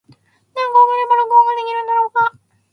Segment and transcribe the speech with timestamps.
[0.09, 0.13] 何
[0.73, 2.33] 個送れば録音ができるんだろうか。